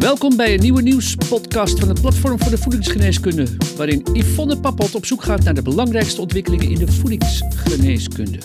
Welkom 0.00 0.36
bij 0.36 0.54
een 0.54 0.60
nieuwe 0.60 0.82
nieuwspodcast 0.82 1.78
van 1.78 1.88
het 1.88 2.00
Platform 2.00 2.38
voor 2.38 2.50
de 2.50 2.58
Voedingsgeneeskunde, 2.58 3.46
waarin 3.76 4.06
Yvonne 4.12 4.60
Pappot 4.60 4.94
op 4.94 5.06
zoek 5.06 5.22
gaat 5.22 5.44
naar 5.44 5.54
de 5.54 5.62
belangrijkste 5.62 6.20
ontwikkelingen 6.20 6.68
in 6.70 6.78
de 6.78 6.92
voedingsgeneeskunde. 6.92 8.38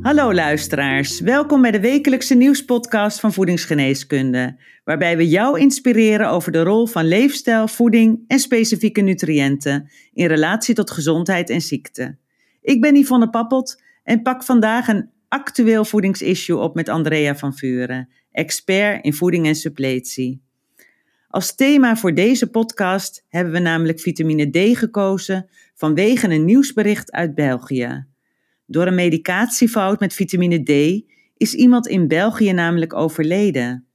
Hallo 0.00 0.34
luisteraars, 0.34 1.20
welkom 1.20 1.62
bij 1.62 1.70
de 1.70 1.80
wekelijkse 1.80 2.34
nieuwspodcast 2.34 3.20
van 3.20 3.32
Voedingsgeneeskunde, 3.32 4.58
waarbij 4.84 5.16
we 5.16 5.28
jou 5.28 5.60
inspireren 5.60 6.28
over 6.28 6.52
de 6.52 6.62
rol 6.62 6.86
van 6.86 7.08
leefstijl, 7.08 7.68
voeding 7.68 8.24
en 8.26 8.38
specifieke 8.38 9.00
nutriënten 9.00 9.90
in 10.12 10.26
relatie 10.26 10.74
tot 10.74 10.90
gezondheid 10.90 11.50
en 11.50 11.60
ziekte. 11.60 12.16
Ik 12.62 12.80
ben 12.80 12.96
Yvonne 12.96 13.30
Pappot 13.30 13.82
en 14.02 14.22
pak 14.22 14.44
vandaag 14.44 14.88
een 14.88 15.12
actueel 15.34 15.84
voedingsissue 15.84 16.56
op 16.56 16.74
met 16.74 16.88
Andrea 16.88 17.36
van 17.36 17.54
Vuren, 17.54 18.08
expert 18.32 19.04
in 19.04 19.14
voeding 19.14 19.46
en 19.46 19.54
suppletie. 19.54 20.42
Als 21.28 21.54
thema 21.54 21.96
voor 21.96 22.14
deze 22.14 22.50
podcast 22.50 23.24
hebben 23.28 23.52
we 23.52 23.58
namelijk 23.58 24.00
vitamine 24.00 24.50
D 24.50 24.78
gekozen 24.78 25.48
vanwege 25.74 26.28
een 26.28 26.44
nieuwsbericht 26.44 27.12
uit 27.12 27.34
België. 27.34 28.06
Door 28.66 28.86
een 28.86 28.94
medicatiefout 28.94 30.00
met 30.00 30.14
vitamine 30.14 30.62
D 30.62 31.04
is 31.36 31.54
iemand 31.54 31.86
in 31.86 32.08
België 32.08 32.52
namelijk 32.52 32.94
overleden. 32.94 33.86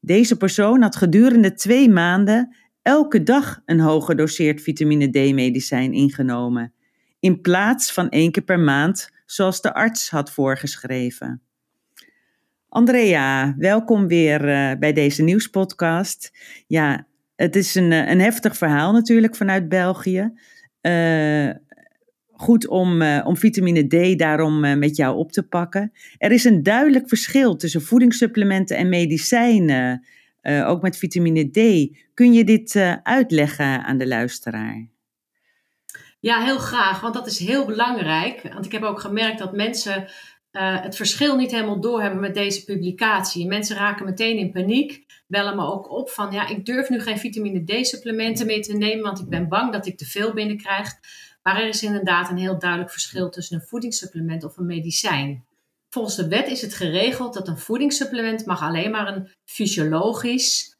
Deze 0.00 0.36
persoon 0.36 0.82
had 0.82 0.96
gedurende 0.96 1.54
twee 1.54 1.88
maanden 1.88 2.56
elke 2.82 3.22
dag 3.22 3.62
een 3.64 3.80
hooggedoseerd 3.80 4.62
vitamine 4.62 5.10
D-medicijn 5.10 5.92
ingenomen, 5.92 6.72
in 7.20 7.40
plaats 7.40 7.92
van 7.92 8.08
één 8.08 8.30
keer 8.30 8.42
per 8.42 8.60
maand, 8.60 9.18
zoals 9.30 9.60
de 9.60 9.74
arts 9.74 10.10
had 10.10 10.32
voorgeschreven. 10.32 11.42
Andrea, 12.68 13.54
welkom 13.58 14.06
weer 14.06 14.48
uh, 14.48 14.78
bij 14.78 14.92
deze 14.92 15.22
nieuwspodcast. 15.22 16.30
Ja, 16.66 17.06
het 17.36 17.56
is 17.56 17.74
een, 17.74 17.92
eh, 17.92 18.10
een 18.10 18.20
heftig 18.20 18.56
verhaal 18.56 18.92
natuurlijk 18.92 19.36
vanuit 19.36 19.68
België. 19.68 20.32
Uh, 20.82 21.50
goed 22.32 22.68
om, 22.68 23.02
om 23.02 23.36
vitamine 23.36 23.86
D 23.86 24.18
daarom 24.18 24.78
met 24.78 24.96
jou 24.96 25.16
op 25.16 25.32
te 25.32 25.42
pakken. 25.42 25.92
Er 26.18 26.32
is 26.32 26.44
een 26.44 26.62
duidelijk 26.62 27.08
verschil 27.08 27.56
tussen 27.56 27.82
voedingssupplementen 27.82 28.76
en 28.76 28.88
medicijnen, 28.88 30.06
ook 30.42 30.82
met 30.82 30.96
vitamine 30.96 31.50
D. 31.50 31.88
Kun 32.14 32.32
je 32.32 32.44
dit 32.44 32.76
uitleggen 33.02 33.84
aan 33.84 33.98
de 33.98 34.06
luisteraar? 34.06 34.88
Ja, 36.20 36.42
heel 36.42 36.58
graag, 36.58 37.00
want 37.00 37.14
dat 37.14 37.26
is 37.26 37.38
heel 37.38 37.64
belangrijk. 37.64 38.42
Want 38.52 38.64
ik 38.64 38.72
heb 38.72 38.82
ook 38.82 39.00
gemerkt 39.00 39.38
dat 39.38 39.52
mensen 39.52 40.08
het 40.50 40.96
verschil 40.96 41.36
niet 41.36 41.50
helemaal 41.50 41.80
doorhebben 41.80 42.20
met 42.20 42.34
deze 42.34 42.64
publicatie. 42.64 43.46
Mensen 43.46 43.76
raken 43.76 44.04
meteen 44.04 44.36
in 44.36 44.52
paniek, 44.52 45.04
bellen 45.26 45.56
me 45.56 45.64
ook 45.64 45.90
op 45.90 46.10
van 46.10 46.32
ja, 46.32 46.48
ik 46.48 46.64
durf 46.64 46.88
nu 46.88 47.00
geen 47.00 47.18
vitamine 47.18 47.64
D-supplementen 47.64 48.46
meer 48.46 48.62
te 48.62 48.76
nemen, 48.76 49.04
want 49.04 49.20
ik 49.20 49.28
ben 49.28 49.48
bang 49.48 49.72
dat 49.72 49.86
ik 49.86 49.98
te 49.98 50.06
veel 50.06 50.32
binnenkrijg. 50.32 50.92
Maar 51.42 51.60
er 51.60 51.68
is 51.68 51.82
inderdaad 51.82 52.30
een 52.30 52.38
heel 52.38 52.58
duidelijk 52.58 52.90
verschil 52.90 53.30
tussen 53.30 53.56
een 53.56 53.66
voedingssupplement 53.66 54.44
of 54.44 54.56
een 54.56 54.66
medicijn. 54.66 55.44
Volgens 55.88 56.16
de 56.16 56.28
wet 56.28 56.48
is 56.48 56.62
het 56.62 56.74
geregeld 56.74 57.34
dat 57.34 57.48
een 57.48 57.58
voedingssupplement 57.58 58.46
mag 58.46 58.62
alleen 58.62 58.90
maar 58.90 59.08
een 59.08 59.28
fysiologisch 59.44 60.76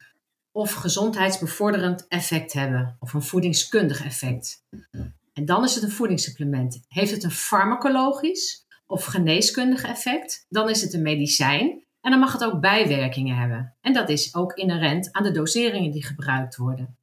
of 0.53 0.73
gezondheidsbevorderend 0.73 2.07
effect 2.09 2.53
hebben, 2.53 2.97
of 2.99 3.13
een 3.13 3.23
voedingskundig 3.23 4.05
effect. 4.05 4.65
En 5.41 5.47
dan 5.47 5.65
is 5.65 5.75
het 5.75 5.85
een 5.85 5.91
voedingssupplement. 5.91 6.81
Heeft 6.89 7.11
het 7.11 7.25
een 7.25 7.31
farmacologisch 7.31 8.67
of 8.87 9.05
geneeskundig 9.05 9.85
effect, 9.85 10.47
dan 10.49 10.69
is 10.69 10.83
het 10.83 10.95
een 10.95 11.03
medicijn 11.03 11.85
en 12.01 12.11
dan 12.11 12.21
mag 12.21 12.33
het 12.33 12.45
ook 12.45 12.61
bijwerkingen 12.61 13.37
hebben. 13.37 13.77
En 13.81 13.93
dat 13.93 14.09
is 14.09 14.35
ook 14.35 14.53
inherent 14.53 15.13
aan 15.13 15.23
de 15.23 15.31
doseringen 15.31 15.91
die 15.91 16.05
gebruikt 16.05 16.57
worden. 16.57 16.99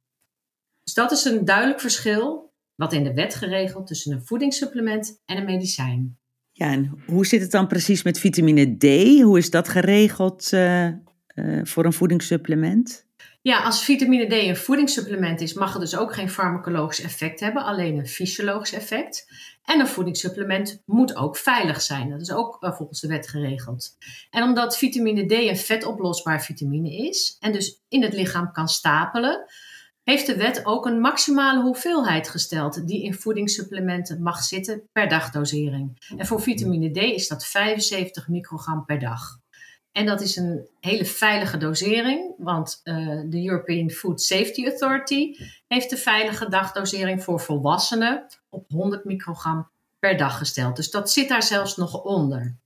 Dus 0.82 0.94
dat 0.94 1.12
is 1.12 1.24
een 1.24 1.44
duidelijk 1.44 1.80
verschil 1.80 2.52
wat 2.74 2.92
in 2.92 3.04
de 3.04 3.14
wet 3.14 3.34
geregeld 3.34 3.86
tussen 3.86 4.12
een 4.12 4.26
voedingssupplement 4.26 5.22
en 5.24 5.36
een 5.36 5.44
medicijn. 5.44 6.18
Ja, 6.52 6.72
en 6.72 7.02
hoe 7.06 7.26
zit 7.26 7.40
het 7.40 7.50
dan 7.50 7.66
precies 7.66 8.02
met 8.02 8.18
vitamine 8.18 8.76
D? 8.76 8.84
Hoe 9.22 9.38
is 9.38 9.50
dat 9.50 9.68
geregeld 9.68 10.52
uh, 10.52 10.86
uh, 10.86 11.64
voor 11.64 11.84
een 11.84 11.92
voedingssupplement? 11.92 13.06
Ja, 13.40 13.62
als 13.62 13.84
vitamine 13.84 14.26
D 14.26 14.32
een 14.32 14.56
voedingssupplement 14.56 15.40
is, 15.40 15.52
mag 15.52 15.72
het 15.72 15.80
dus 15.80 15.96
ook 15.96 16.14
geen 16.14 16.30
farmacologisch 16.30 17.00
effect 17.00 17.40
hebben, 17.40 17.64
alleen 17.64 17.98
een 17.98 18.08
fysiologisch 18.08 18.72
effect. 18.72 19.26
En 19.64 19.80
een 19.80 19.86
voedingssupplement 19.86 20.82
moet 20.86 21.16
ook 21.16 21.36
veilig 21.36 21.80
zijn. 21.80 22.10
Dat 22.10 22.20
is 22.20 22.32
ook 22.32 22.56
uh, 22.60 22.72
volgens 22.72 23.00
de 23.00 23.08
wet 23.08 23.28
geregeld. 23.28 23.96
En 24.30 24.42
omdat 24.42 24.78
vitamine 24.78 25.26
D 25.26 25.32
een 25.32 25.56
vetoplosbaar 25.56 26.42
vitamine 26.42 26.96
is 26.96 27.36
en 27.40 27.52
dus 27.52 27.82
in 27.88 28.02
het 28.02 28.12
lichaam 28.12 28.52
kan 28.52 28.68
stapelen, 28.68 29.46
heeft 30.02 30.26
de 30.26 30.36
wet 30.36 30.66
ook 30.66 30.86
een 30.86 31.00
maximale 31.00 31.62
hoeveelheid 31.62 32.28
gesteld 32.28 32.86
die 32.86 33.02
in 33.02 33.14
voedingssupplementen 33.14 34.22
mag 34.22 34.42
zitten 34.42 34.88
per 34.92 35.08
dagdosering. 35.08 36.12
En 36.16 36.26
voor 36.26 36.40
vitamine 36.40 36.90
D 36.90 36.96
is 36.96 37.28
dat 37.28 37.46
75 37.46 38.28
microgram 38.28 38.84
per 38.84 38.98
dag. 38.98 39.40
En 39.92 40.06
dat 40.06 40.20
is 40.20 40.36
een 40.36 40.68
hele 40.80 41.04
veilige 41.04 41.56
dosering, 41.56 42.34
want 42.38 42.80
uh, 42.84 43.22
de 43.26 43.44
European 43.44 43.90
Food 43.90 44.22
Safety 44.22 44.66
Authority 44.66 45.34
heeft 45.66 45.90
de 45.90 45.96
veilige 45.96 46.48
dagdosering 46.48 47.22
voor 47.24 47.40
volwassenen 47.40 48.26
op 48.48 48.64
100 48.68 49.04
microgram 49.04 49.70
per 49.98 50.16
dag 50.16 50.38
gesteld. 50.38 50.76
Dus 50.76 50.90
dat 50.90 51.10
zit 51.10 51.28
daar 51.28 51.42
zelfs 51.42 51.76
nog 51.76 52.02
onder. 52.02 52.56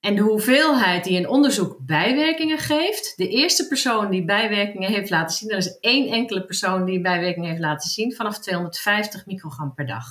En 0.00 0.14
de 0.14 0.22
hoeveelheid 0.22 1.04
die 1.04 1.18
een 1.18 1.28
onderzoek 1.28 1.76
bijwerkingen 1.80 2.58
geeft, 2.58 3.12
de 3.16 3.28
eerste 3.28 3.68
persoon 3.68 4.10
die 4.10 4.24
bijwerkingen 4.24 4.90
heeft 4.90 5.10
laten 5.10 5.36
zien, 5.36 5.50
er 5.50 5.56
is 5.56 5.78
één 5.78 6.08
enkele 6.08 6.44
persoon 6.44 6.84
die 6.84 7.00
bijwerkingen 7.00 7.48
heeft 7.48 7.60
laten 7.60 7.90
zien, 7.90 8.14
vanaf 8.14 8.38
250 8.38 9.26
microgram 9.26 9.74
per 9.74 9.86
dag. 9.86 10.04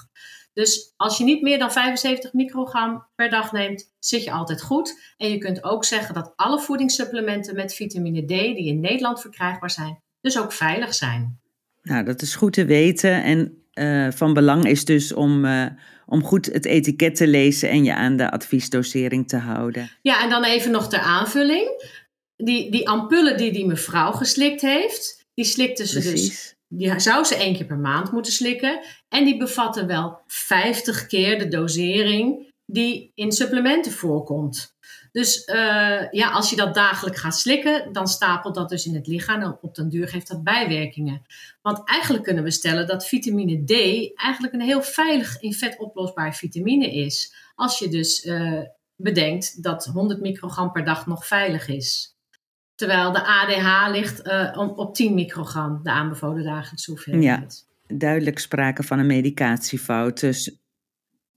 Dus 0.54 0.94
als 0.96 1.18
je 1.18 1.24
niet 1.24 1.42
meer 1.42 1.60
dan 1.60 1.72
75 1.72 2.34
microgram 2.34 3.08
per 3.16 3.30
dag 3.30 3.52
neemt, 3.52 3.94
zit 4.00 4.24
je 4.24 4.32
altijd 4.32 4.62
goed. 4.62 5.14
En 5.18 5.30
je 5.30 5.38
kunt 5.38 5.64
ook 5.64 5.86
zeggen 5.86 6.14
dat 6.14 6.34
alle 6.36 6.60
voedingssupplementen 6.60 7.56
met 7.56 7.74
vitamine 7.74 8.22
D 8.22 8.28
die 8.28 8.68
in 8.68 8.80
Nederland 8.80 9.22
verkrijgbaar 9.22 9.72
zijn, 9.72 10.00
dus 10.22 10.40
ook 10.40 10.52
veilig 10.52 10.94
zijn. 10.94 11.40
Nou, 11.82 12.06
dat 12.06 12.22
is 12.22 12.36
goed 12.36 12.54
te 12.54 12.66
weten. 12.66 13.24
En 13.24 13.64
uh, 13.74 14.12
van 14.12 14.34
belang 14.34 14.66
is 14.66 14.86
dus 14.86 15.14
om, 15.14 15.46
uh, 15.46 15.66
om 16.06 16.24
goed 16.24 16.46
het 16.46 16.66
etiket 16.66 17.16
te 17.16 17.28
lezen 17.28 17.70
en 17.70 17.84
je 17.84 17.96
aan 17.96 18.18
de 18.18 18.32
adviesdosering 18.32 19.28
te 19.28 19.38
houden. 19.38 19.92
Ja, 20.02 20.24
en 20.24 20.30
dan 20.30 20.44
even 20.44 20.72
nog 20.72 20.90
ter 20.90 21.00
aanvulling. 21.00 21.92
Die, 22.36 22.72
die 22.72 22.90
ampullen 22.90 23.38
die 23.38 23.52
die 23.52 23.66
mevrouw 23.66 24.12
geslikt 24.12 24.62
heeft, 24.62 25.26
die 25.34 25.46
slikte 25.46 25.88
ze 25.88 25.94
dus 25.94 26.08
Precies. 26.08 26.30
dus. 26.30 26.56
Die 26.76 27.00
zou 27.00 27.24
ze 27.24 27.36
één 27.36 27.56
keer 27.56 27.66
per 27.66 27.78
maand 27.78 28.12
moeten 28.12 28.32
slikken. 28.32 28.80
En 29.10 29.26
die 29.26 29.38
bevatten 29.38 29.88
wel 29.88 30.22
50 30.28 31.06
keer 31.06 31.40
de 31.40 31.48
dosering 31.48 32.52
die 32.66 33.12
in 33.16 33.32
supplementen 33.32 33.92
voorkomt. 33.92 34.76
Dus 35.12 35.48
uh, 35.48 36.12
ja, 36.12 36.32
als 36.32 36.50
je 36.50 36.56
dat 36.56 36.74
dagelijks 36.74 37.20
gaat 37.20 37.36
slikken, 37.38 37.94
dan 37.94 38.08
stapelt 38.08 38.56
dat 38.56 38.70
dus 38.70 38.86
in 38.86 38.96
het 38.96 39.08
lichaam 39.08 39.42
en 39.42 39.58
op 39.62 39.76
den 39.76 39.90
duur 39.90 40.08
geeft 40.08 40.28
dat 40.28 40.44
bijwerkingen. 40.44 41.22
Want 41.62 41.90
eigenlijk 41.90 42.24
kunnen 42.24 42.44
we 42.44 42.52
stellen 42.52 42.88
dat 42.88 43.08
vitamine 43.08 43.64
D 43.64 43.72
eigenlijk 44.18 44.54
een 44.54 44.62
heel 44.62 44.82
veilig 44.82 45.40
in 45.40 45.54
vet 45.54 45.80
oplosbaar 45.80 46.36
vitamine 46.36 46.92
is. 46.92 47.36
Als 47.56 47.80
je 47.80 47.88
dus 47.88 48.26
uh, 48.26 48.62
bedenkt 48.96 49.64
dat 49.64 49.86
100 49.86 50.22
microgram 50.22 50.72
per 50.72 50.86
dag 50.86 51.06
nog 51.06 51.28
veilig 51.28 51.68
is. 51.68 52.13
Terwijl 52.76 53.12
de 53.12 53.26
ADH 53.26 53.92
ligt 53.92 54.28
uh, 54.28 54.72
op 54.76 54.96
10 54.96 55.14
microgram, 55.14 55.80
de 55.84 55.92
aanbevolen 55.92 56.44
dagelijkse 56.44 56.92
hoeveelheid. 56.92 57.66
Ja, 57.88 57.98
duidelijk 57.98 58.40
sprake 58.40 58.84
van 58.84 59.00
een 59.00 59.06
medicatiefout. 59.06 60.20
Dus 60.20 60.64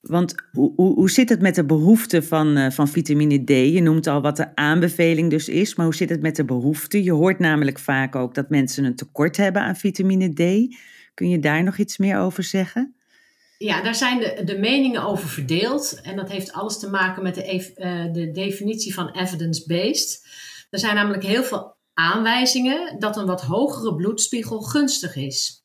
want 0.01 0.35
hoe, 0.53 0.73
hoe, 0.77 0.95
hoe 0.95 1.11
zit 1.11 1.29
het 1.29 1.41
met 1.41 1.55
de 1.55 1.65
behoefte 1.65 2.23
van, 2.23 2.59
uh, 2.59 2.71
van 2.71 2.89
vitamine 2.89 3.45
D? 3.45 3.49
Je 3.49 3.81
noemt 3.83 4.07
al 4.07 4.21
wat 4.21 4.37
de 4.37 4.57
aanbeveling 4.57 5.31
dus 5.31 5.49
is, 5.49 5.75
maar 5.75 5.87
hoe 5.87 5.95
zit 5.95 6.09
het 6.09 6.23
met 6.23 6.37
de 6.37 6.45
behoefte? 6.45 7.03
Je 7.03 7.13
hoort 7.13 7.39
namelijk 7.39 7.79
vaak 7.79 8.15
ook 8.15 8.35
dat 8.35 8.51
mensen 8.51 8.85
een 8.85 8.97
tekort 8.97 9.37
hebben 9.37 9.63
aan 9.63 9.77
vitamine 9.77 10.33
D. 10.33 10.75
Kun 11.15 11.29
je 11.29 11.39
daar 11.39 11.63
nog 11.63 11.77
iets 11.77 11.97
meer 11.97 12.19
over 12.19 12.43
zeggen? 12.43 12.95
Ja, 13.59 13.83
daar 13.83 13.95
zijn 13.95 14.19
de, 14.19 14.43
de 14.45 14.59
meningen 14.59 15.03
over 15.03 15.29
verdeeld. 15.29 16.01
En 16.03 16.17
dat 16.17 16.31
heeft 16.31 16.53
alles 16.53 16.79
te 16.79 16.91
maken 16.91 17.23
met 17.23 17.35
de, 17.35 17.73
uh, 17.77 18.13
de 18.13 18.31
definitie 18.31 18.95
van 18.95 19.11
evidence-based. 19.11 20.27
Er 20.77 20.83
zijn 20.83 20.95
namelijk 20.95 21.23
heel 21.23 21.43
veel 21.43 21.77
aanwijzingen 21.93 22.99
dat 22.99 23.17
een 23.17 23.27
wat 23.27 23.43
hogere 23.43 23.95
bloedspiegel 23.95 24.61
gunstig 24.61 25.17
is. 25.17 25.65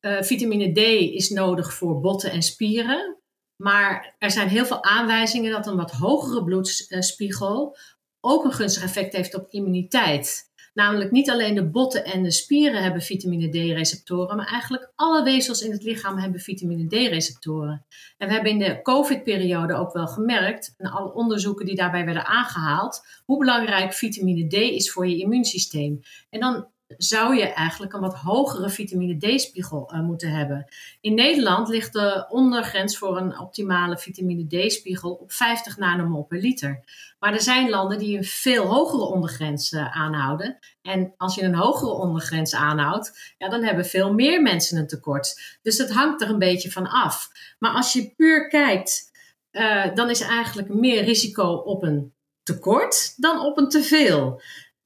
Uh, 0.00 0.22
vitamine 0.22 0.72
D 0.72 0.78
is 1.14 1.30
nodig 1.30 1.74
voor 1.74 2.00
botten 2.00 2.30
en 2.30 2.42
spieren. 2.42 3.18
Maar 3.62 4.14
er 4.18 4.30
zijn 4.30 4.48
heel 4.48 4.66
veel 4.66 4.84
aanwijzingen 4.84 5.50
dat 5.50 5.66
een 5.66 5.76
wat 5.76 5.90
hogere 5.90 6.44
bloedspiegel 6.44 7.76
ook 8.20 8.44
een 8.44 8.52
gunstig 8.52 8.82
effect 8.82 9.12
heeft 9.12 9.34
op 9.34 9.46
immuniteit. 9.50 10.52
Namelijk 10.74 11.10
niet 11.10 11.30
alleen 11.30 11.54
de 11.54 11.70
botten 11.70 12.04
en 12.04 12.22
de 12.22 12.30
spieren 12.30 12.82
hebben 12.82 13.02
vitamine 13.02 13.48
D-receptoren, 13.48 14.36
maar 14.36 14.46
eigenlijk 14.46 14.92
alle 14.94 15.22
weefsels 15.22 15.62
in 15.62 15.70
het 15.70 15.82
lichaam 15.82 16.18
hebben 16.18 16.40
vitamine 16.40 16.86
D-receptoren. 16.86 17.84
En 18.18 18.28
we 18.28 18.34
hebben 18.34 18.52
in 18.52 18.58
de 18.58 18.82
COVID-periode 18.82 19.74
ook 19.74 19.92
wel 19.92 20.06
gemerkt, 20.06 20.74
en 20.78 20.90
alle 20.90 21.12
onderzoeken 21.12 21.66
die 21.66 21.76
daarbij 21.76 22.04
werden 22.04 22.26
aangehaald, 22.26 23.06
hoe 23.24 23.38
belangrijk 23.38 23.92
vitamine 23.92 24.46
D 24.46 24.52
is 24.52 24.92
voor 24.92 25.08
je 25.08 25.18
immuunsysteem. 25.18 26.00
En 26.30 26.40
dan 26.40 26.66
zou 26.96 27.36
je 27.36 27.46
eigenlijk 27.46 27.92
een 27.92 28.00
wat 28.00 28.14
hogere 28.14 28.70
vitamine 28.70 29.16
D-spiegel 29.16 29.90
uh, 29.94 30.00
moeten 30.00 30.30
hebben. 30.30 30.66
In 31.00 31.14
Nederland 31.14 31.68
ligt 31.68 31.92
de 31.92 32.26
ondergrens 32.28 32.98
voor 32.98 33.16
een 33.16 33.38
optimale 33.38 33.98
vitamine 33.98 34.46
D-spiegel 34.46 35.12
op 35.12 35.32
50 35.32 35.76
nanomol 35.76 36.22
per 36.22 36.38
liter. 36.38 36.84
Maar 37.18 37.32
er 37.32 37.40
zijn 37.40 37.70
landen 37.70 37.98
die 37.98 38.16
een 38.16 38.24
veel 38.24 38.66
hogere 38.66 39.04
ondergrens 39.04 39.72
uh, 39.72 39.96
aanhouden. 39.96 40.58
En 40.82 41.14
als 41.16 41.34
je 41.34 41.42
een 41.42 41.54
hogere 41.54 41.92
ondergrens 41.92 42.54
aanhoudt, 42.54 43.34
ja, 43.38 43.48
dan 43.48 43.62
hebben 43.62 43.84
veel 43.84 44.12
meer 44.12 44.42
mensen 44.42 44.78
een 44.78 44.86
tekort. 44.86 45.58
Dus 45.62 45.78
het 45.78 45.92
hangt 45.92 46.22
er 46.22 46.28
een 46.28 46.38
beetje 46.38 46.70
van 46.70 46.86
af. 46.86 47.28
Maar 47.58 47.72
als 47.72 47.92
je 47.92 48.12
puur 48.16 48.48
kijkt, 48.48 49.12
uh, 49.52 49.94
dan 49.94 50.10
is 50.10 50.20
eigenlijk 50.20 50.68
meer 50.68 51.04
risico 51.04 51.52
op 51.52 51.82
een 51.82 52.12
tekort 52.42 53.14
dan 53.16 53.40
op 53.40 53.58
een 53.58 53.68
teveel 53.68 54.40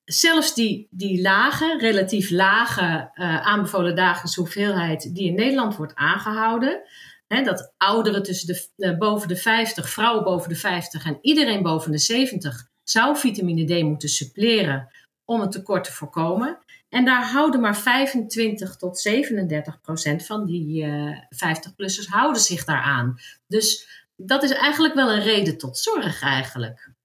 zelfs 0.08 0.54
die, 0.54 0.88
die 0.90 1.20
lage, 1.20 1.78
relatief 1.78 2.30
lage 2.30 3.10
uh, 3.14 3.46
aanbevolen 3.46 3.96
dagelijkse 3.96 4.40
hoeveelheid 4.40 5.14
die 5.14 5.28
in 5.28 5.34
Nederland 5.34 5.76
wordt 5.76 5.94
aangehouden, 5.94 6.82
hè, 7.26 7.42
dat 7.42 7.72
ouderen 7.76 8.22
tussen 8.22 8.46
de, 8.46 8.68
uh, 8.76 8.98
boven 8.98 9.28
de 9.28 9.36
50, 9.36 9.90
vrouwen 9.90 10.24
boven 10.24 10.48
de 10.48 10.56
50 10.56 11.06
en 11.06 11.18
iedereen 11.20 11.62
boven 11.62 11.90
de 11.90 11.98
70 11.98 12.68
zou 12.82 13.16
vitamine 13.16 13.64
D 13.64 13.82
moeten 13.82 14.08
suppleren 14.08 14.88
om 15.24 15.40
een 15.40 15.50
tekort 15.50 15.84
te 15.84 15.92
voorkomen. 15.92 16.58
En 16.88 17.04
daar 17.04 17.30
houden 17.30 17.60
maar 17.60 17.76
25 17.76 18.76
tot 18.76 18.98
37 18.98 19.80
procent 19.80 20.26
van 20.26 20.46
die 20.46 20.84
uh, 20.84 21.08
eh, 21.08 21.16
50-plussers 21.34 22.06
houden 22.06 22.42
zich 22.42 22.64
daaraan. 22.64 23.18
Dus 23.46 23.88
dat 24.16 24.42
is 24.42 24.52
eigenlijk 24.52 24.94
wel 24.94 25.12
een 25.12 25.22
reden 25.22 25.58
tot 25.58 25.78
zorg 25.78 26.22
eigenlijk. 26.22 26.96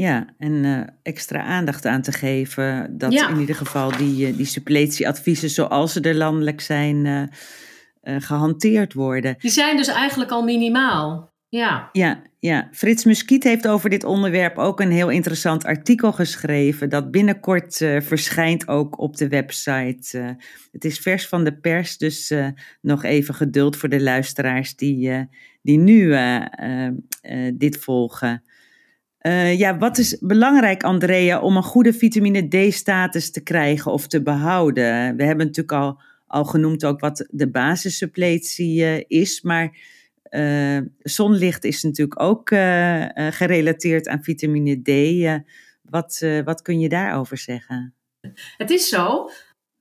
Ja, 0.00 0.26
en 0.38 0.52
uh, 0.52 0.80
extra 1.02 1.42
aandacht 1.42 1.86
aan 1.86 2.02
te 2.02 2.12
geven 2.12 2.98
dat 2.98 3.12
ja. 3.12 3.28
in 3.28 3.40
ieder 3.40 3.54
geval 3.54 3.96
die, 3.96 4.28
uh, 4.28 4.36
die 4.36 4.46
suppletieadviezen 4.46 5.50
zoals 5.50 5.92
ze 5.92 6.00
er 6.00 6.14
landelijk 6.14 6.60
zijn 6.60 7.04
uh, 7.04 7.22
gehanteerd 8.18 8.94
worden. 8.94 9.36
Die 9.38 9.50
zijn 9.50 9.76
dus 9.76 9.88
eigenlijk 9.88 10.30
al 10.30 10.42
minimaal. 10.42 11.32
Ja. 11.48 11.88
Ja, 11.92 12.22
ja. 12.38 12.68
Frits 12.72 13.04
Muskiet 13.04 13.44
heeft 13.44 13.68
over 13.68 13.90
dit 13.90 14.04
onderwerp 14.04 14.58
ook 14.58 14.80
een 14.80 14.90
heel 14.90 15.08
interessant 15.08 15.64
artikel 15.64 16.12
geschreven. 16.12 16.88
Dat 16.88 17.10
binnenkort 17.10 17.76
verschijnt 17.98 18.68
ook 18.68 18.98
op 18.98 19.16
de 19.16 19.28
website. 19.28 20.36
het 20.72 20.84
is 20.84 20.98
vers 20.98 21.28
van 21.28 21.44
de 21.44 21.56
pers, 21.56 21.98
dus 21.98 22.34
nog 22.80 23.04
even 23.04 23.34
geduld 23.34 23.76
voor 23.76 23.88
de 23.88 24.02
luisteraars 24.02 24.76
die, 24.76 25.28
die 25.62 25.78
nu 25.78 26.16
dit 27.54 27.76
volgen. 27.76 28.42
Uh, 29.26 29.58
ja, 29.58 29.78
wat 29.78 29.98
is 29.98 30.18
belangrijk, 30.20 30.82
Andrea, 30.82 31.40
om 31.40 31.56
een 31.56 31.62
goede 31.62 31.92
vitamine 31.92 32.48
D-status 32.48 33.30
te 33.30 33.42
krijgen 33.42 33.92
of 33.92 34.06
te 34.06 34.22
behouden? 34.22 35.16
We 35.16 35.24
hebben 35.24 35.46
natuurlijk 35.46 35.72
al, 35.72 36.00
al 36.26 36.44
genoemd 36.44 36.84
ook 36.84 37.00
wat 37.00 37.26
de 37.30 37.50
basissuppletie 37.50 38.80
uh, 38.80 39.04
is, 39.06 39.42
maar 39.42 39.76
uh, 40.30 40.80
zonlicht 40.98 41.64
is 41.64 41.82
natuurlijk 41.82 42.22
ook 42.22 42.48
gerelateerd 43.14 44.08
aan 44.08 44.22
vitamine 44.22 44.82
D. 44.82 44.90
wat, 45.82 46.24
wat 46.44 46.62
kun 46.62 46.80
je 46.80 46.88
daarover 46.88 47.38
zeggen? 47.38 47.94
Het 48.56 48.70
is 48.70 48.88
zo 48.88 49.30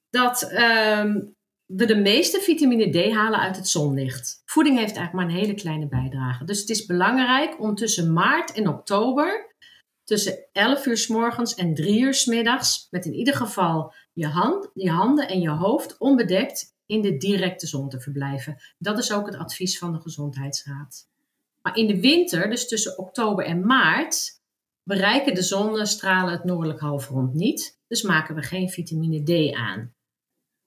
dat 0.10 0.52
um, 0.52 1.36
we 1.76 1.86
de 1.86 1.96
meeste 1.96 2.40
vitamine 2.40 2.90
D 2.90 3.14
halen 3.14 3.40
uit 3.40 3.56
het 3.56 3.68
zonlicht. 3.68 4.42
Voeding 4.46 4.78
heeft 4.78 4.96
eigenlijk 4.96 5.14
maar 5.14 5.36
een 5.36 5.42
hele 5.42 5.54
kleine 5.60 5.88
bijdrage. 5.88 6.44
Dus 6.44 6.60
het 6.60 6.70
is 6.70 6.86
belangrijk 6.86 7.60
om 7.60 7.76
tussen 7.76 8.14
maart 8.14 8.52
en 8.52 8.68
oktober, 8.68 9.56
tussen 10.04 10.46
11 10.52 10.86
uur 10.86 10.98
s 10.98 11.08
morgens 11.08 11.54
en 11.54 11.74
3 11.74 12.00
uur 12.00 12.14
s 12.14 12.26
middags, 12.26 12.88
met 12.90 13.06
in 13.06 13.14
ieder 13.14 13.34
geval 13.34 13.94
je, 14.14 14.28
hand, 14.28 14.70
je 14.74 14.90
handen 14.90 15.28
en 15.28 15.42
je 15.42 15.50
hoofd 15.50 15.98
onbedekt 15.98 16.76
in 16.86 17.02
de 17.02 17.18
directe 17.18 17.68
zon 17.68 17.90
te 17.90 18.00
verblijven. 18.00 18.58
Dat 18.78 18.98
is 18.98 19.12
ook 19.12 19.26
het 19.26 19.38
advies 19.38 19.78
van 19.78 19.92
de 19.94 20.00
Gezondheidsraad. 20.00 21.08
Maar 21.62 21.78
in 21.78 21.88
de 21.88 22.00
winter, 22.00 22.50
dus 22.50 22.68
tussen 22.68 22.98
oktober 22.98 23.46
en 23.46 23.66
maart, 23.66 24.42
bereiken 24.84 25.34
de 25.34 25.44
zonnestralen 25.44 26.34
het 26.34 26.44
noordelijk 26.44 26.80
halfrond 26.80 27.34
niet. 27.34 27.80
Dus 27.88 28.02
maken 28.02 28.36
we 28.36 28.42
geen 28.42 28.70
vitamine 28.70 29.24
D 29.24 29.56
aan. 29.56 29.94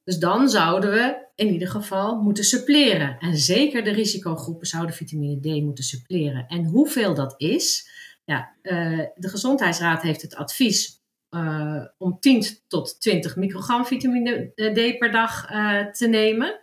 Dus 0.04 0.18
dan 0.18 0.48
zouden 0.48 0.90
we 0.90 1.26
in 1.34 1.52
ieder 1.52 1.68
geval 1.68 2.20
moeten 2.20 2.44
suppleren. 2.44 3.18
En 3.18 3.36
zeker 3.36 3.84
de 3.84 3.92
risicogroepen 3.92 4.66
zouden 4.66 4.94
vitamine 4.94 5.40
D 5.40 5.62
moeten 5.62 5.84
suppleren. 5.84 6.46
En 6.46 6.64
hoeveel 6.64 7.14
dat 7.14 7.34
is, 7.36 7.90
ja, 8.24 8.56
uh, 8.62 8.98
de 9.14 9.28
Gezondheidsraad 9.28 10.02
heeft 10.02 10.22
het 10.22 10.34
advies 10.34 11.00
uh, 11.30 11.84
om 11.98 12.18
10 12.20 12.44
tot 12.68 13.00
20 13.00 13.36
microgram 13.36 13.86
vitamine 13.86 14.52
D 14.54 14.98
per 14.98 15.12
dag 15.12 15.50
uh, 15.50 15.86
te 15.86 16.06
nemen. 16.06 16.60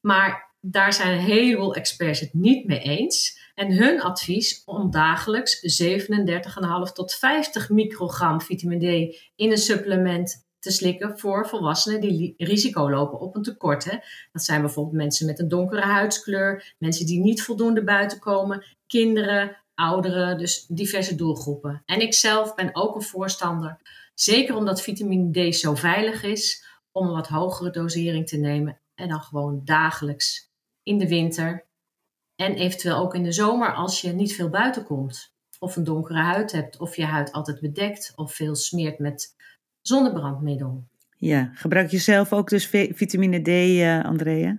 Maar 0.00 0.54
daar 0.60 0.92
zijn 0.92 1.12
een 1.12 1.24
heleboel 1.24 1.74
experts 1.74 2.20
het 2.20 2.34
niet 2.34 2.66
mee 2.66 2.80
eens. 2.80 3.38
En 3.54 3.72
hun 3.72 4.00
advies 4.00 4.62
om 4.64 4.90
dagelijks 4.90 5.82
37,5 5.82 6.92
tot 6.92 7.14
50 7.14 7.68
microgram 7.68 8.40
vitamine 8.40 9.08
D 9.08 9.16
in 9.36 9.50
een 9.50 9.58
supplement 9.58 10.48
te 10.60 10.70
slikken 10.70 11.18
voor 11.18 11.48
volwassenen 11.48 12.00
die 12.00 12.34
risico 12.36 12.90
lopen 12.90 13.20
op 13.20 13.36
een 13.36 13.42
tekort. 13.42 13.84
Hè. 13.84 13.98
Dat 14.32 14.42
zijn 14.42 14.60
bijvoorbeeld 14.60 14.96
mensen 14.96 15.26
met 15.26 15.38
een 15.38 15.48
donkere 15.48 15.80
huidskleur, 15.80 16.74
mensen 16.78 17.06
die 17.06 17.20
niet 17.20 17.42
voldoende 17.42 17.84
buiten 17.84 18.18
komen, 18.18 18.64
kinderen, 18.86 19.56
ouderen, 19.74 20.38
dus 20.38 20.66
diverse 20.66 21.14
doelgroepen. 21.14 21.82
En 21.86 22.00
ik 22.00 22.14
zelf 22.14 22.54
ben 22.54 22.70
ook 22.72 22.94
een 22.94 23.02
voorstander, 23.02 23.78
zeker 24.14 24.54
omdat 24.54 24.82
vitamine 24.82 25.50
D 25.50 25.54
zo 25.54 25.74
veilig 25.74 26.22
is, 26.22 26.64
om 26.92 27.06
een 27.06 27.14
wat 27.14 27.28
hogere 27.28 27.70
dosering 27.70 28.28
te 28.28 28.36
nemen 28.36 28.80
en 28.94 29.08
dan 29.08 29.20
gewoon 29.20 29.60
dagelijks 29.64 30.50
in 30.82 30.98
de 30.98 31.08
winter 31.08 31.66
en 32.36 32.54
eventueel 32.54 32.96
ook 32.96 33.14
in 33.14 33.22
de 33.22 33.32
zomer 33.32 33.74
als 33.74 34.00
je 34.00 34.12
niet 34.12 34.34
veel 34.34 34.48
buiten 34.48 34.84
komt. 34.84 35.32
Of 35.58 35.76
een 35.76 35.84
donkere 35.84 36.18
huid 36.18 36.52
hebt, 36.52 36.78
of 36.78 36.96
je 36.96 37.04
huid 37.04 37.32
altijd 37.32 37.60
bedekt, 37.60 38.12
of 38.16 38.34
veel 38.34 38.54
smeert 38.54 38.98
met 38.98 39.34
zonnebrandmiddel. 39.90 40.84
Ja, 41.16 41.50
gebruik 41.54 41.90
je 41.90 41.98
zelf 41.98 42.32
ook 42.32 42.48
dus 42.48 42.66
vitamine 42.92 43.42
D, 43.42 43.48
uh, 43.48 44.04
Andrea? 44.04 44.58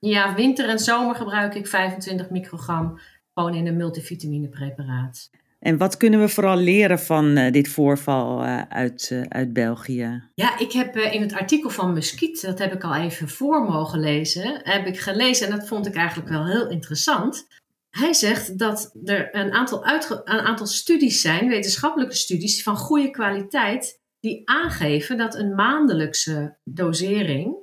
Ja, 0.00 0.34
winter 0.34 0.68
en 0.68 0.78
zomer 0.78 1.14
gebruik 1.14 1.54
ik 1.54 1.66
25 1.66 2.30
microgram 2.30 3.00
gewoon 3.34 3.54
in 3.54 3.66
een 3.66 3.76
multivitamine 3.76 4.48
preparaat. 4.48 5.30
En 5.58 5.76
wat 5.76 5.96
kunnen 5.96 6.20
we 6.20 6.28
vooral 6.28 6.56
leren 6.56 6.98
van 6.98 7.38
uh, 7.38 7.52
dit 7.52 7.68
voorval 7.68 8.44
uh, 8.44 8.62
uit, 8.68 9.10
uh, 9.12 9.22
uit 9.28 9.52
België? 9.52 10.22
Ja, 10.34 10.58
ik 10.58 10.72
heb 10.72 10.96
in 10.96 11.20
het 11.20 11.32
artikel 11.34 11.70
van 11.70 11.92
Muskiet, 11.92 12.42
dat 12.42 12.58
heb 12.58 12.72
ik 12.72 12.84
al 12.84 12.94
even 12.94 13.28
voor 13.28 13.62
mogen 13.62 14.00
lezen, 14.00 14.60
heb 14.62 14.86
ik 14.86 15.00
gelezen 15.00 15.46
en 15.46 15.56
dat 15.56 15.68
vond 15.68 15.86
ik 15.86 15.94
eigenlijk 15.94 16.28
wel 16.28 16.46
heel 16.46 16.68
interessant. 16.68 17.46
Hij 17.90 18.12
zegt 18.12 18.58
dat 18.58 18.96
er 19.04 19.28
een 19.36 19.52
aantal, 19.52 19.86
een 19.86 20.40
aantal 20.40 20.66
studies 20.66 21.20
zijn, 21.20 21.48
wetenschappelijke 21.48 22.14
studies, 22.14 22.62
van 22.62 22.76
goede 22.76 23.10
kwaliteit, 23.10 24.00
die 24.22 24.42
aangeven 24.44 25.16
dat 25.16 25.34
een 25.34 25.54
maandelijkse 25.54 26.58
dosering 26.64 27.56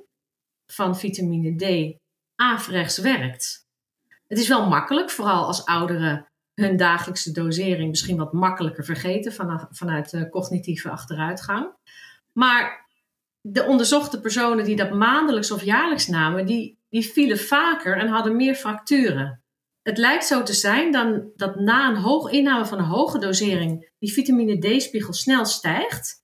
van 0.66 0.98
vitamine 0.98 1.56
D 1.56 1.96
averechts 2.34 2.98
werkt. 2.98 3.68
Het 4.26 4.38
is 4.38 4.48
wel 4.48 4.68
makkelijk, 4.68 5.10
vooral 5.10 5.46
als 5.46 5.64
ouderen 5.64 6.28
hun 6.54 6.76
dagelijkse 6.76 7.32
dosering 7.32 7.88
misschien 7.88 8.16
wat 8.16 8.32
makkelijker 8.32 8.84
vergeten 8.84 9.32
vanaf, 9.32 9.66
vanuit 9.70 10.28
cognitieve 10.30 10.90
achteruitgang. 10.90 11.72
Maar 12.32 12.88
de 13.40 13.64
onderzochte 13.64 14.20
personen 14.20 14.64
die 14.64 14.76
dat 14.76 14.92
maandelijks 14.92 15.50
of 15.50 15.62
jaarlijks 15.62 16.06
namen, 16.06 16.46
die, 16.46 16.78
die 16.88 17.04
vielen 17.04 17.38
vaker 17.38 17.96
en 17.96 18.08
hadden 18.08 18.36
meer 18.36 18.54
fracturen. 18.54 19.42
Het 19.82 19.98
lijkt 19.98 20.26
zo 20.26 20.42
te 20.42 20.52
zijn 20.52 20.92
dan 20.92 21.30
dat 21.36 21.56
na 21.56 21.88
een 21.88 21.96
hoog 21.96 22.30
inname 22.30 22.66
van 22.66 22.78
een 22.78 22.84
hoge 22.84 23.18
dosering 23.18 23.90
die 23.98 24.12
vitamine 24.12 24.58
D-spiegel 24.58 25.12
snel 25.12 25.44
stijgt 25.44 26.19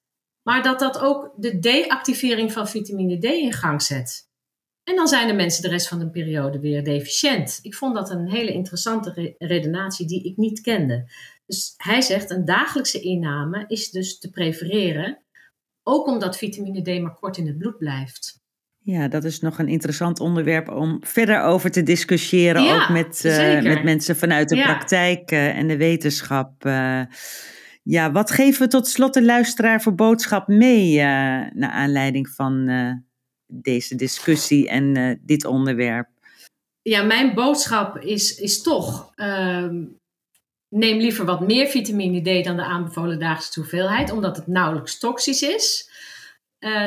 maar 0.47 0.63
dat 0.63 0.79
dat 0.79 0.99
ook 0.99 1.33
de 1.37 1.59
deactivering 1.59 2.53
van 2.53 2.69
vitamine 2.69 3.19
D 3.19 3.25
in 3.25 3.53
gang 3.53 3.83
zet. 3.83 4.29
En 4.85 4.97
dan 4.97 5.07
zijn 5.07 5.27
de 5.27 5.35
mensen 5.35 5.63
de 5.63 5.69
rest 5.69 5.89
van 5.89 5.99
de 5.99 6.11
periode 6.11 6.61
weer 6.61 6.85
deficiënt. 6.85 7.59
Ik 7.63 7.75
vond 7.75 7.95
dat 7.95 8.11
een 8.11 8.31
hele 8.31 8.53
interessante 8.53 9.35
redenatie 9.39 10.07
die 10.07 10.23
ik 10.23 10.37
niet 10.37 10.61
kende. 10.61 11.11
Dus 11.47 11.75
hij 11.77 12.01
zegt 12.01 12.31
een 12.31 12.45
dagelijkse 12.45 13.01
inname 13.01 13.65
is 13.67 13.91
dus 13.91 14.19
te 14.19 14.31
prefereren, 14.31 15.19
ook 15.83 16.07
omdat 16.07 16.39
vitamine 16.39 16.83
D 16.83 17.03
maar 17.03 17.15
kort 17.15 17.37
in 17.37 17.47
het 17.47 17.59
bloed 17.59 17.79
blijft. 17.79 18.41
Ja, 18.79 19.09
dat 19.09 19.25
is 19.25 19.41
nog 19.41 19.59
een 19.59 19.69
interessant 19.69 20.21
onderwerp 20.21 20.69
om 20.69 20.99
verder 21.01 21.43
over 21.43 21.71
te 21.71 21.83
discussiëren, 21.83 22.63
ja, 22.63 22.83
ook 22.83 22.89
met, 22.89 23.23
uh, 23.25 23.63
met 23.63 23.85
mensen 23.85 24.17
vanuit 24.17 24.49
de 24.49 24.57
ja. 24.57 24.65
praktijk 24.65 25.31
uh, 25.31 25.59
en 25.59 25.69
de 25.69 25.77
wetenschap. 25.77 26.65
Uh, 26.65 27.01
Ja, 27.89 28.13
wat 28.13 28.31
geven 28.31 28.63
we 28.63 28.69
tot 28.69 28.87
slot 28.87 29.15
de 29.15 29.25
luisteraar 29.25 29.83
voor 29.83 29.95
boodschap 29.95 30.49
mee 30.49 30.93
uh, 30.93 31.01
naar 31.53 31.71
aanleiding 31.71 32.29
van 32.29 32.69
uh, 32.69 32.93
deze 33.47 33.95
discussie 33.95 34.69
en 34.69 34.99
uh, 34.99 35.15
dit 35.21 35.45
onderwerp? 35.45 36.09
Ja, 36.83 37.03
mijn 37.03 37.35
boodschap 37.35 37.99
is, 37.99 38.39
is 38.39 38.63
toch: 38.63 39.13
ehm, 39.15 39.85
neem 40.69 40.99
liever 40.99 41.25
wat 41.25 41.41
meer 41.41 41.67
vitamine 41.67 42.41
D 42.41 42.45
dan 42.45 42.57
de 42.57 42.65
aanbevolen 42.65 43.19
dagelijkse 43.19 43.61
hoeveelheid, 43.61 44.11
omdat 44.11 44.37
het 44.37 44.47
nauwelijks 44.47 44.99
toxisch 44.99 45.43
is. 45.43 45.91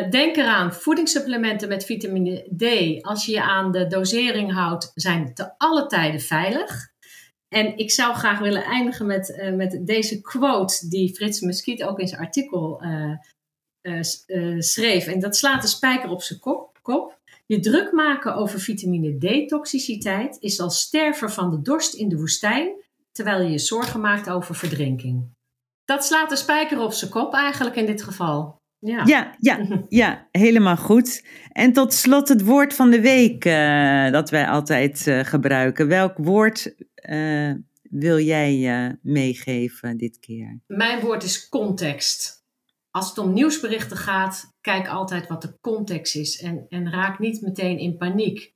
denk 0.09 0.35
eraan, 0.35 0.73
voedingssupplementen 0.73 1.67
met 1.67 1.85
vitamine 1.85 2.47
D, 2.57 2.63
als 3.03 3.25
je 3.25 3.31
je 3.31 3.41
aan 3.41 3.71
de 3.71 3.87
dosering 3.87 4.53
houdt, 4.53 4.91
zijn 4.95 5.33
te 5.33 5.57
alle 5.57 5.85
tijden 5.87 6.21
veilig. 6.21 6.89
En 7.49 7.77
ik 7.77 7.91
zou 7.91 8.15
graag 8.15 8.39
willen 8.39 8.63
eindigen 8.63 9.05
met, 9.05 9.29
uh, 9.29 9.55
met 9.55 9.79
deze 9.87 10.21
quote 10.21 10.87
die 10.87 11.15
Frits 11.15 11.39
Muskiet 11.39 11.83
ook 11.83 11.99
in 11.99 12.07
zijn 12.07 12.21
artikel 12.21 12.83
uh, 12.83 13.17
uh, 13.81 14.59
schreef. 14.59 15.07
En 15.07 15.19
dat 15.19 15.35
slaat 15.35 15.61
de 15.61 15.67
spijker 15.67 16.09
op 16.09 16.21
zijn 16.21 16.39
kop, 16.39 16.79
kop. 16.81 17.17
Je 17.45 17.59
druk 17.59 17.91
maken 17.91 18.35
over 18.35 18.59
vitamine 18.59 19.17
D-toxiciteit 19.17 20.37
is 20.39 20.59
als 20.59 20.79
sterven 20.79 21.31
van 21.31 21.49
de 21.49 21.61
dorst 21.61 21.93
in 21.93 22.09
de 22.09 22.17
woestijn, 22.17 22.69
terwijl 23.11 23.41
je 23.41 23.51
je 23.51 23.59
zorgen 23.59 23.99
maakt 23.99 24.29
over 24.29 24.55
verdrinking. 24.55 25.29
Dat 25.85 26.05
slaat 26.05 26.29
de 26.29 26.35
spijker 26.35 26.81
op 26.81 26.93
zijn 26.93 27.11
kop 27.11 27.33
eigenlijk 27.33 27.75
in 27.75 27.85
dit 27.85 28.03
geval. 28.03 28.57
Ja. 28.79 29.03
Ja, 29.05 29.35
ja, 29.39 29.59
ja, 29.87 30.27
helemaal 30.31 30.77
goed. 30.77 31.25
En 31.51 31.73
tot 31.73 31.93
slot 31.93 32.27
het 32.27 32.45
woord 32.45 32.73
van 32.73 32.89
de 32.89 33.01
week 33.01 33.45
uh, 33.45 34.11
dat 34.11 34.29
wij 34.29 34.47
altijd 34.47 35.07
uh, 35.07 35.19
gebruiken. 35.19 35.87
Welk 35.87 36.17
woord 36.17 36.75
uh, 37.09 37.53
wil 37.81 38.19
jij 38.19 38.97
meegeven 39.01 39.97
dit 39.97 40.19
keer? 40.19 40.59
Mijn 40.67 41.01
woord 41.01 41.23
is 41.23 41.49
context. 41.49 42.43
Als 42.91 43.09
het 43.09 43.17
om 43.17 43.33
nieuwsberichten 43.33 43.97
gaat, 43.97 44.57
kijk 44.61 44.87
altijd 44.87 45.27
wat 45.27 45.41
de 45.41 45.59
context 45.61 46.15
is 46.15 46.41
en, 46.41 46.65
en 46.69 46.91
raak 46.91 47.19
niet 47.19 47.41
meteen 47.41 47.77
in 47.77 47.97
paniek. 47.97 48.53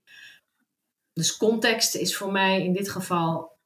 Dus 1.13 1.37
context 1.37 1.95
is 1.95 2.17
voor 2.17 2.31
mij 2.31 2.63
in 2.63 2.73
dit 2.73 2.89
geval 2.89 3.57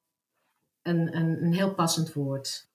een, 0.81 1.15
een, 1.15 1.43
een 1.43 1.53
heel 1.53 1.73
passend 1.73 2.13
woord. 2.13 2.69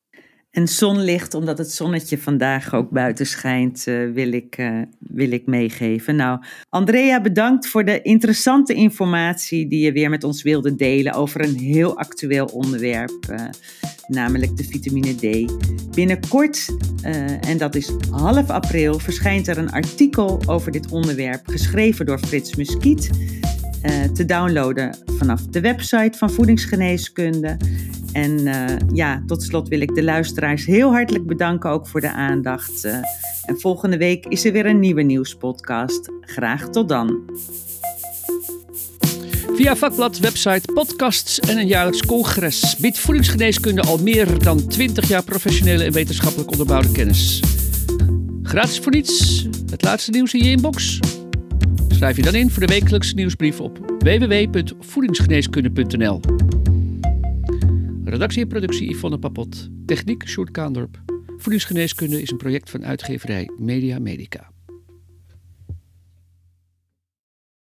En 0.53 0.69
zonlicht, 0.69 1.35
omdat 1.35 1.59
het 1.59 1.73
zonnetje 1.73 2.19
vandaag 2.19 2.75
ook 2.75 2.91
buiten 2.91 3.27
schijnt, 3.27 3.87
uh, 3.87 4.13
wil, 4.13 4.33
ik, 4.33 4.59
uh, 4.59 4.83
wil 4.99 5.31
ik 5.31 5.47
meegeven. 5.47 6.17
Nou, 6.17 6.41
Andrea, 6.69 7.21
bedankt 7.21 7.67
voor 7.67 7.85
de 7.85 8.03
interessante 8.03 8.75
informatie 8.75 9.69
die 9.69 9.85
je 9.85 9.93
weer 9.93 10.11
met 10.11 10.25
ons 10.25 10.43
wilde 10.43 10.75
delen 10.75 11.13
over 11.13 11.41
een 11.41 11.57
heel 11.57 11.99
actueel 11.99 12.45
onderwerp, 12.45 13.27
uh, 13.31 13.45
namelijk 14.07 14.57
de 14.57 14.65
vitamine 14.65 15.15
D. 15.15 15.53
Binnenkort, 15.95 16.77
en 17.41 17.59
dat 17.59 17.75
is 17.75 17.91
half 18.11 18.51
april, 18.51 18.99
verschijnt 18.99 19.49
er 19.49 19.59
een 19.59 19.73
artikel 19.73 20.43
over 20.47 20.73
dit 20.73 20.91
onderwerp, 20.91 21.47
geschreven 21.47 22.07
door 22.07 22.19
Frits 22.19 22.57
Muskiet. 22.57 23.11
te 24.15 24.25
downloaden 24.25 24.97
vanaf 25.17 25.47
de 25.47 25.61
website 25.61 26.19
van 26.19 26.31
Voedingsgeneeskunde. 26.31 27.57
En 28.13 28.39
uh, 28.39 28.65
ja, 28.93 29.23
tot 29.27 29.43
slot 29.43 29.69
wil 29.69 29.81
ik 29.81 29.95
de 29.95 30.03
luisteraars 30.03 30.67
heel 30.67 30.93
hartelijk 30.93 31.27
bedanken 31.27 31.71
ook 31.71 31.89
voor 31.89 32.01
de 32.01 32.13
aandacht. 32.13 32.85
Uh, 32.85 32.97
en 33.45 33.61
volgende 33.61 33.97
week 33.97 34.27
is 34.27 34.45
er 34.45 34.53
weer 34.53 34.67
een 34.67 34.81
nieuwe 34.81 35.03
nieuwspodcast. 35.03 36.11
Graag 36.21 36.69
tot 36.69 36.89
dan. 36.89 37.21
Via 39.55 39.77
vakblad, 39.77 40.19
website, 40.19 40.73
podcasts 40.73 41.41
en 41.41 41.59
een 41.59 41.67
jaarlijks 41.67 42.07
congres 42.07 42.77
biedt 42.77 42.99
voedingsgeneeskunde 42.99 43.83
al 43.83 43.99
meer 43.99 44.43
dan 44.43 44.67
20 44.67 45.09
jaar 45.09 45.25
professionele 45.25 45.85
en 45.85 45.93
wetenschappelijk 45.93 46.51
onderbouwde 46.51 46.93
kennis. 46.93 47.43
Gratis 48.43 48.79
voor 48.79 48.93
niets, 48.93 49.47
het 49.71 49.83
laatste 49.83 50.11
nieuws 50.11 50.35
in 50.35 50.45
je 50.45 50.51
inbox. 50.51 50.99
Schrijf 51.89 52.17
je 52.17 52.23
dan 52.23 52.35
in 52.35 52.51
voor 52.51 52.67
de 52.67 52.73
wekelijkse 52.73 53.15
nieuwsbrief 53.15 53.61
op 53.61 53.79
www.voedingsgeneeskunde.nl. 53.99 56.42
Redactie 58.13 58.43
en 58.43 58.49
productie 58.49 58.91
Yvonne 58.91 59.19
Papot. 59.19 59.69
Techniek 59.87 60.29
Sjoerd 60.29 60.51
Kaandorp. 60.51 61.03
Voedingsgeneeskunde 61.37 62.23
is 62.23 62.31
een 62.31 62.37
project 62.37 62.71
van 62.71 62.85
uitgeverij 62.85 63.51
Media 63.59 63.99
Medica. 63.99 64.51